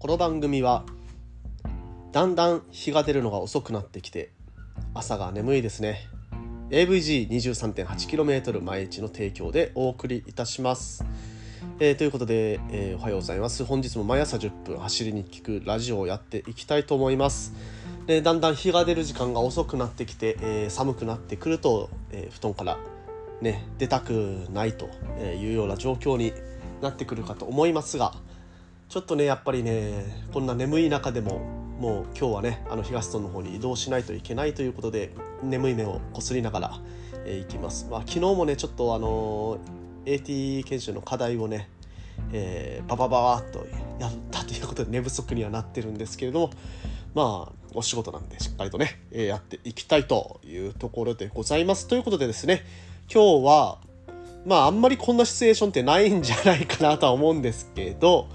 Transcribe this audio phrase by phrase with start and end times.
[0.00, 0.84] この番組は
[2.12, 4.30] だんだん日が出るのが遅くなってきて
[4.94, 6.06] 朝が眠いですね。
[6.70, 11.04] AVG23.8km 毎日の提供でお送りいたします、
[11.80, 13.64] えーということで、えーおはようございます。
[13.64, 17.52] 本日も毎朝10分走りに聞くラジオをやっていきたいと思います。
[18.06, 22.78] でだんだん日が出る時間が遅くなってきて、えー寒くなってくると、えー布団から
[23.40, 24.88] ね出たくないと
[25.20, 26.32] いうような状況に
[26.82, 28.14] なってくるかと思いますが
[28.88, 31.40] ちょっとねやっぱりねこんな眠い中でも
[31.78, 36.80] もう今日はねあの東村の方に移動しないといけないということで眠い目をこすりながら、
[37.26, 41.68] えー行きます、まあ、昨日もねちょっとあのー AT 研修の課題をね、
[42.32, 43.66] えーバババーっと
[44.00, 46.50] やったということで寝不足にはなってるんですけれども
[47.14, 51.88] まあお仕事なんでしっかりとね、えーやっていきたいというところでございます。
[51.88, 52.64] ということでですね
[53.12, 53.78] 今日は
[54.46, 58.30] まああんまりこんなシチュエーションってないんじゃないかなとは思うんですけど、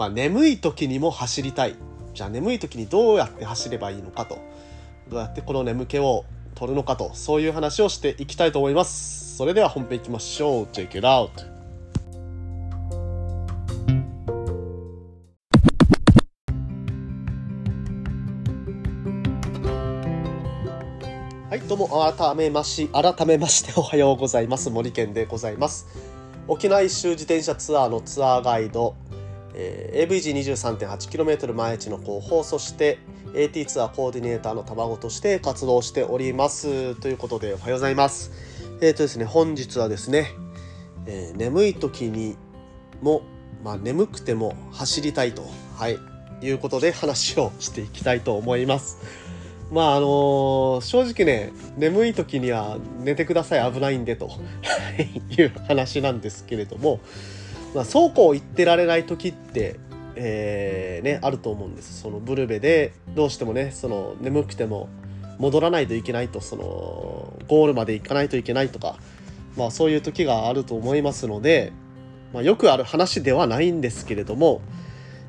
[0.00, 1.74] まあ眠い時にも走りたい。
[2.14, 4.38] じゃあ眠い時にどうやって走ればいいのかと。
[5.10, 7.10] どうやってこの眠気を取るのかと。
[7.12, 9.36] そういう話をしていきたいと思います。
[9.36, 10.64] それでは本編いきましょう。
[10.72, 11.28] Check it out!
[21.50, 24.70] はい、どうも、改めまし、改めましておはようございます。
[24.70, 25.88] 森健でございます。
[26.48, 28.96] 沖縄一周自転車ツアーのツアーガイド、
[29.54, 32.98] AVG23.8km 毎日の広報、そして
[33.34, 36.94] AT ツアーコーディネーターの卵として活動しております。
[36.96, 38.32] ということで、おはようございます。
[38.80, 40.32] えっ、とですね、本日はですね、
[41.06, 42.36] えー眠い時に
[43.02, 43.22] も、
[43.64, 45.44] まあ、眠くても走りたいと、
[45.76, 45.98] はい、
[46.42, 48.98] いうことで話をしていきたいと思います。
[49.70, 54.28] まああの正直ね眠い時には寝てください危ないんでと
[55.38, 57.00] いう話なんですけれども、
[57.74, 59.78] まあ、そうこう言ってられない時って、
[60.16, 62.00] えーね、あると思うんです。
[62.00, 64.88] そのブルベでどうしてもねその眠くても
[65.38, 66.62] 戻らないといけないとその
[67.48, 68.96] ゴールまで行かないといけないとか、
[69.56, 71.72] まあ、そういう時があると思いますので、
[72.34, 74.60] まあ、よくある話ではないんですけれども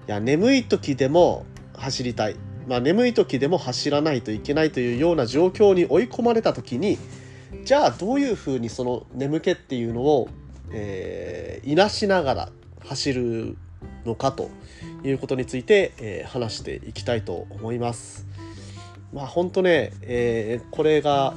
[0.08, 1.46] いや眠い時でも
[1.78, 2.36] 走りたい。
[2.68, 7.00] まあ、眠い時でも走らないといけないというような状況に追い込まれた時に
[7.66, 10.30] じゃあどういうふうにその眠気っていうのを、
[10.72, 12.50] えーいなしながら
[12.86, 13.58] 走る
[14.06, 14.50] のかと
[15.04, 18.26] いうことについて、えー話していきたいと思います。
[19.14, 21.34] まあ本当ね、えーこれが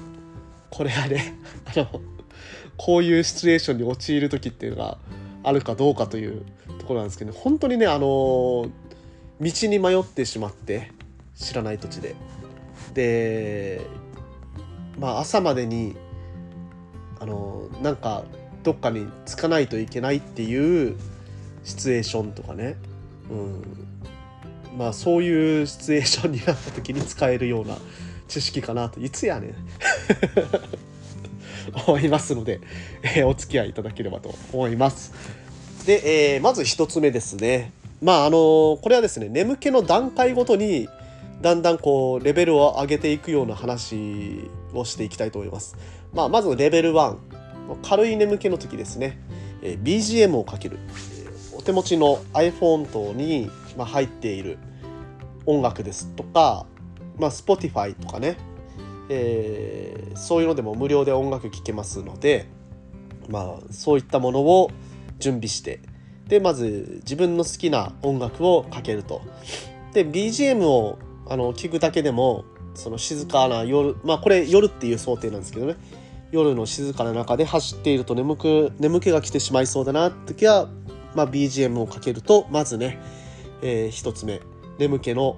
[0.71, 1.35] これがね
[1.65, 2.01] あの
[2.77, 4.99] こういうシチュエーションに陥る時っていうのが
[5.43, 6.45] あるかどうかという
[6.79, 8.71] ところなんですけど、本当にねあの道
[9.41, 10.91] に迷ってしまって
[11.35, 12.15] 知らない土地で
[12.95, 13.81] で
[14.99, 15.97] まあ朝までに
[17.21, 18.25] あのなんか
[18.65, 20.97] どっかに着かないといけないっていう
[21.65, 22.77] シチュエーションとかね、
[23.31, 27.77] うん、まあそういうシチュエーションになった時に使えるような
[28.27, 29.55] 知識かなといつやねん
[31.87, 32.61] 思いますので、
[33.03, 35.13] えーお付き合いいただければと思います。
[35.87, 37.73] で、えーまず一つ目ですね。
[38.03, 40.89] まああのこれはですね眠気の段階ごとに
[41.43, 45.77] だんだんこうレベルを上げていくような話をしていきたいと思います。
[46.15, 47.34] まあ、まずレベル1
[47.83, 49.19] 軽い眠気の時ですね、
[49.63, 50.79] えー BGM をかける、
[51.57, 54.59] お手持ちの iPhone 等に、まあ、入っている
[55.47, 56.67] 音楽ですとか、
[57.19, 58.37] まあ、Spotify とかね、
[59.09, 62.47] えーそういうのでも無料で音楽聴けますので、
[63.29, 64.71] まあ、そういったものを
[65.19, 65.81] 準備して
[66.29, 69.23] でまず自分の好きな音楽をかけると。
[69.93, 72.45] で BGM をあの聞くだけでも
[72.75, 75.77] その静かな夜まあこれ夜っていう想定なんですけどね。
[76.33, 80.69] 夜の静かな中で走っていると眠く眠気が来てしまいそうだなって時は、
[81.15, 82.99] まあ、BGM をかけるとまずね、
[83.63, 84.41] えー一つ目
[84.79, 85.37] 眠気の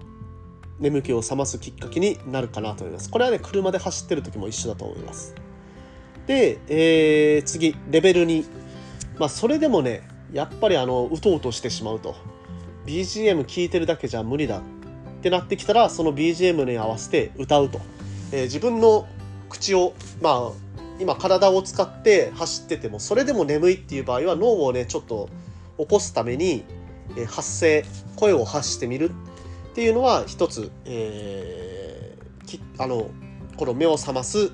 [0.79, 3.11] 眠気を覚ますきっかけになるかなと思います。
[3.11, 5.35] これはね車で走ってる時も一緒だと思います。
[6.27, 8.45] で、えー次レベル2
[9.19, 12.15] まあそれでもねやっぱりあのうとうとしてしまうと。
[12.87, 14.63] BGM 聴いてるだけじゃ無理だっ
[15.21, 17.81] てなってきたらその BGM に合わせて歌うと、
[18.33, 19.07] えー自分の
[19.49, 20.66] 口をまあ
[20.98, 25.28] 今体を使って走っててもそれでも眠いっていう場合は脳をねちょっと
[25.78, 26.65] 起こすために、
[27.19, 27.84] え発声
[28.16, 29.13] 声を発してみるっ
[29.75, 33.10] ていうのは一つ、えーきあの
[33.57, 34.53] この目を覚ます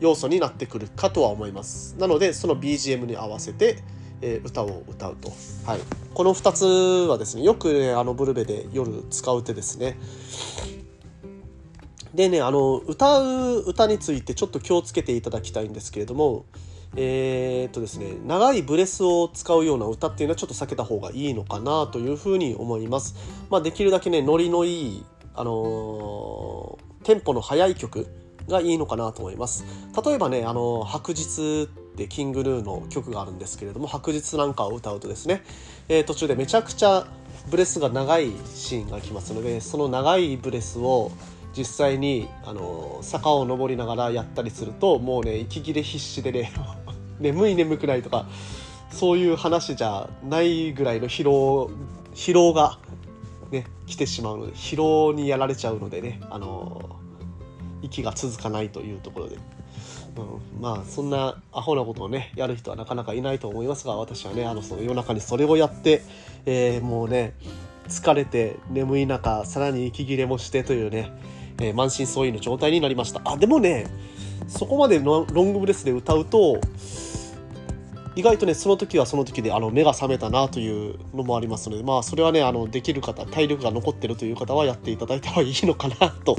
[0.00, 1.94] 要素になってくるかとは思います。
[1.98, 3.82] なのでその BGM に合わせて、
[4.20, 5.30] えー歌を歌うと、
[5.64, 5.80] はい、
[6.12, 6.64] この2つ
[7.08, 9.96] はですねよくねあのブルベで夜使う手ですね
[12.16, 16.46] でねあの歌う歌についてちょっと気をつけていただきたいんですけれども
[16.96, 23.14] えー、っとですね長いブレスを使うような歌っていうのはちょっと避けた方がいいのかなというふうに思います。
[23.50, 25.04] まあ、できるだけねノリのいい、
[25.34, 28.06] あのー、テンポの速い曲
[28.48, 29.66] がいいのかなと思います。
[30.04, 31.66] 例えばね、あの白日っ
[31.96, 35.42] てキングヌーの曲があるんですけれども白日なんかを歌うとですね、
[35.88, 37.06] えー、途中でめちゃくちゃ
[37.50, 41.10] ブレスが長いシーンが来ますのでその長いブレスを
[41.56, 46.52] 実際にあの坂を登りながらやったりするともうね息切れ必死でね
[47.18, 48.26] 眠い眠くないとか
[48.90, 51.70] そういう話じゃないぐらいの疲労
[52.14, 52.78] 疲労が
[53.50, 56.96] ね来てしまうので疲労にやられちゃうのでねあの
[57.82, 66.02] 息が続かないというところで、うん、まあそんなアホなことをねやる人はなかなかいないと思いますが私はねあのその夜中にそれをやって、
[66.44, 67.34] えー、もうね
[67.88, 71.12] 疲れて眠い中さらに息切れもしてというね、
[71.60, 73.20] えー、満身創痍の状態になりました。
[73.24, 73.86] あでもね
[74.48, 76.60] そこまでのロングブレスで歌うと
[78.14, 86.36] 意外とねその時はその時であの目が覚めたなというのもありますのでまあそれはねあのできる方体力が残ってるという方はやっていただいた方がいいのかなと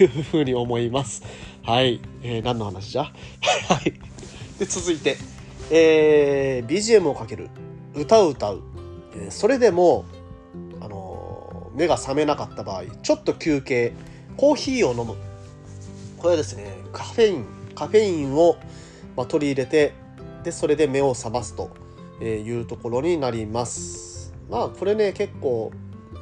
[0.00, 1.22] いうふうに思います。
[1.64, 3.04] はい、えー、何の話じゃ？
[3.68, 3.92] はい。
[4.58, 5.16] で続いて、
[5.70, 7.50] えー、BGM をかける。
[7.94, 8.62] 歌を歌う、
[9.16, 10.04] えー、それでも
[10.80, 13.92] あの目が覚めなかった場合ちょっと休憩
[14.36, 15.16] コーヒーを飲む。
[16.18, 17.44] これはですねカフェイン
[17.74, 18.56] カフェインを、
[19.16, 19.92] ま、取り入れて
[20.44, 21.70] でそれで目を覚ますと
[22.24, 24.32] いうところになります。
[24.50, 25.72] まあこれね結構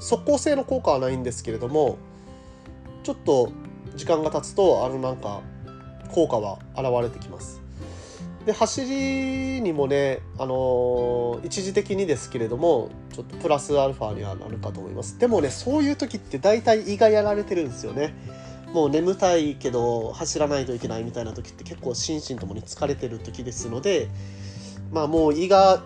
[0.00, 1.98] 即効性の効果はないんですけれども
[3.02, 3.52] ちょっと
[3.96, 5.40] 時間が経つとあのなんか
[6.10, 7.59] 効果は現れてきます。
[8.50, 15.19] で走りにもね、あのー、一時的にですけれどもちょっとプラスアルファにはなるかと思います。
[15.20, 18.12] でもねそういう時って大体胃がやられてるんですよね。
[18.73, 24.08] もう眠たいけど走らないといけないみたいな時って結構心身ともに疲れてる時ですので
[24.93, 25.82] まあもう胃が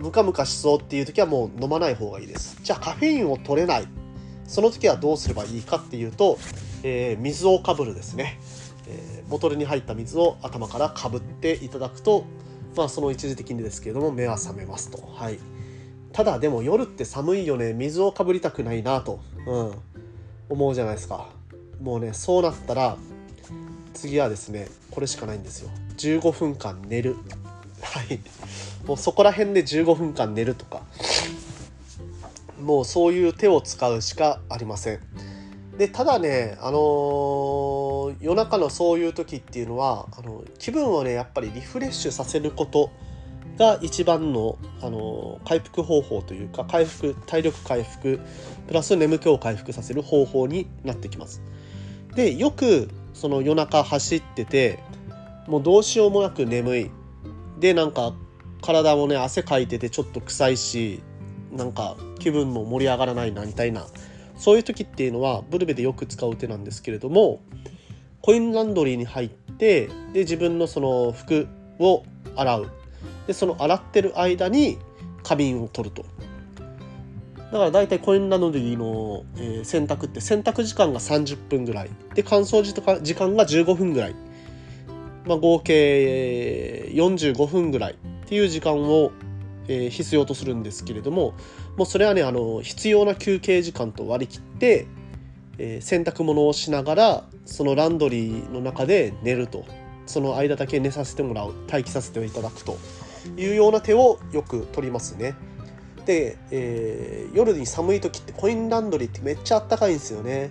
[0.00, 2.58] ムカムカしそうっていう時はもう飲まない方がいいです。
[2.62, 3.88] じゃあカフェインを取れない。
[4.46, 6.38] その時はどうすればいいかっていうと、
[6.82, 8.38] えー、水をかぶるですね、
[8.88, 12.24] えー、ボトルに入った水を頭からかぶっていただくと
[12.76, 15.02] まあその一時的にですけれども目は覚めますと。
[15.14, 15.38] はい。
[16.12, 17.72] ただでも夜って寒いよね。
[17.72, 19.72] 水をかぶりたくないなと、うん、
[20.48, 21.28] 思うじゃないですか。
[21.80, 22.96] もうねそうなったら
[23.92, 25.70] 次はですねこれしかないんですよ。
[25.96, 27.16] 15分間寝る。
[27.82, 28.20] はい。
[28.86, 30.82] もうそこら辺で15分間寝るとか。
[32.60, 35.00] もうそういう手を使うしかありません。
[35.78, 42.90] でただねあのー、夜中のそういう時っていうのはあの気分をねやっぱりリフレッシュさせること
[43.58, 48.20] が一番の、あの回復方法というか回復体力回復
[48.68, 51.42] プラス眠気を回復させる方法になってきます。
[52.14, 54.78] でよくその夜中走ってて
[55.46, 56.90] もうどうしようもなく眠い
[57.58, 58.14] でなんか
[58.62, 61.02] 体もね汗かいててちょっと臭いし
[61.52, 63.86] なんか気分も盛り上がらないなみたいな
[64.36, 67.40] そういう時っていうのはブルベでよく使う手なんですけれども
[68.22, 71.46] コインランドリーに入ってで自分のその服
[71.78, 72.02] を
[72.34, 72.70] 洗う。
[73.26, 74.78] でその洗ってる間に
[75.22, 76.04] 花瓶を取ると。
[77.52, 81.90] だから大体コインランドリーの、え、洗濯って洗濯時間が30分ぐらい。
[82.14, 84.14] で乾燥時間が15分ぐらい、
[85.26, 87.96] まあ、合計45分ぐらいっ
[88.28, 89.12] ていう時間を、
[89.68, 91.34] えー、必要とするんですけれども
[91.76, 94.86] もうそれはねあの必要な休憩時間と割り切って、
[95.58, 99.64] えー、洗濯物をしながらそのランドリーの中で寝ると。
[100.06, 102.78] その間だけ寝させてもらう待機させていただくと。
[103.36, 105.34] いうような手をよく取りますね。
[106.04, 110.50] で、えー、夜に寒い時ってコインランドリーってめっちゃあったかいんですよね。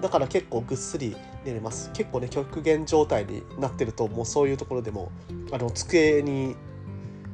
[0.00, 1.90] だから結構ぐっすり寝れます。
[1.92, 5.12] 結構ね極限状態になってるともうそういうところでも
[5.52, 6.56] あの机に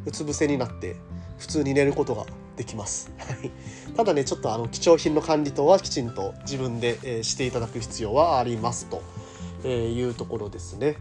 [0.07, 0.97] うつ伏せになって
[1.39, 2.27] 普通に寝ることが
[2.57, 3.11] できます。
[3.97, 9.03] ただねちょっとあの貴重品の管理等はきちんと自分で、えー、していただく必要はありますと、
[9.65, 10.97] えー、いうところですね。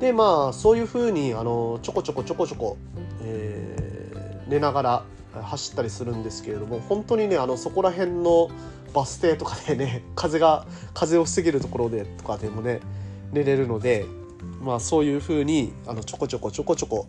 [0.00, 2.76] でまあそういうふうにあのちょこちょこちょこちょこ、
[3.22, 5.04] えー、寝ながら
[5.42, 8.48] 走ったりするんですけれども本当にねあのそこら辺の
[8.94, 12.80] バス停とかでね 風が風を防げるところでとかでもね
[13.32, 14.06] 寝れるので
[14.60, 17.06] まあそういう風にあのちょこちょこちょこちょこ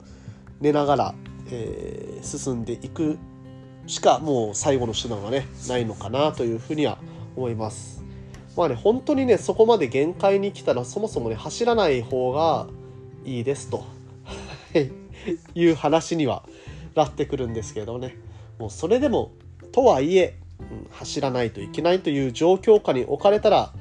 [0.59, 1.15] 寝ながら、
[1.51, 3.17] えー、進んでいく
[3.87, 6.99] しかもう最後の手段はねないのかなというふうには
[7.35, 8.03] 思います。
[8.55, 12.67] まあね本当にねそこまで限界に来たらそもそもね走らない方が
[13.25, 13.85] いいですと
[15.55, 16.43] いう話には
[16.95, 18.15] なってくるんですけどね
[18.57, 19.31] もうそれでも
[19.71, 23.73] とはいえ、うん、走らないといけないという状況下に置かれたら、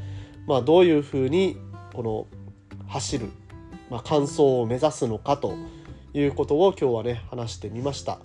[0.46, 1.56] まあ、どういうふうに
[1.94, 2.26] この
[2.86, 3.26] 走る、
[3.90, 5.54] まあ、完走を目指すのかと
[6.20, 8.18] いうことを今日はね話してみました、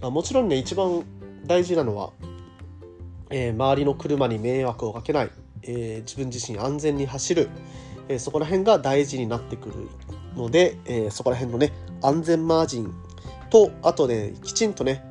[0.00, 1.04] まあ、もちろんね一番
[1.46, 2.10] 大事なのは、
[3.30, 5.30] えー、周りの車に迷惑をかけない、
[5.62, 7.48] えー、自分自身安全に走る、
[8.08, 9.74] えー、そこら辺が大事になってくる
[10.36, 12.94] ので、えそこら辺のね安全マージン
[13.50, 15.02] とあとねきちんとね、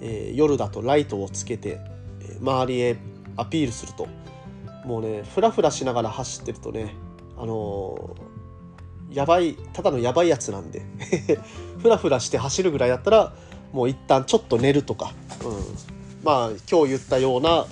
[0.00, 1.80] え夜だとライトをつけて
[2.40, 2.96] 周りへ
[3.36, 4.06] アピールすると。
[4.86, 6.94] もうねフラフラしながら走ってるとね
[7.36, 8.45] あのー、
[9.12, 10.82] やばいただのやばいやつなんで。
[11.78, 13.32] フラフラして走るぐらいだったら
[13.72, 15.12] もう一旦ちょっと寝るとか、
[15.44, 17.66] うん、まあ今日言ったような、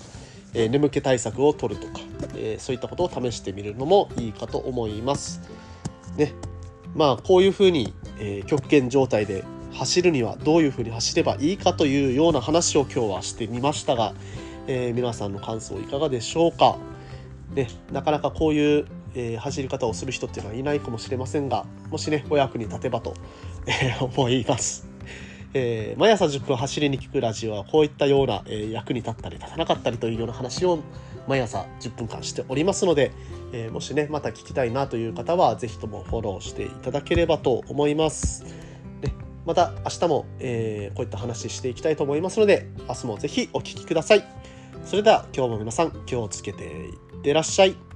[0.53, 2.01] えー、眠気対策を取るとか、
[2.37, 5.41] えー、そういったことを試してみるのもいいかと思います。
[6.17, 6.33] ね。
[6.95, 14.15] まあこういうふうに、えー、極限状態で走るにはどういうふうに走ればいいかというような話を今日はしてみましたが、
[14.67, 16.77] えー、皆さんの感想いかがでしょうか。
[17.55, 23.15] ね、なかなかこういう、えー、走り方をする人っていうのはいないかもしれませんが、もしね、お役に立てばと、
[23.67, 24.95] えー、思います。
[25.57, 30.81] えー、毎朝10分走りに聞くラジオはこういったような、えー、役に立ったり立たなかったりというような話を
[31.29, 33.13] 毎朝10分間しておりますので、
[33.53, 38.43] えー、もしねまた聞きたいなという方は是非ともフォローしていただければと思います。
[39.01, 39.15] ね、
[39.47, 44.25] また明日も、えこういった話していきたいと思いますので明日も是非お聴きください。
[44.85, 47.94] それでは今日も皆さん気をつけていってらっしゃい。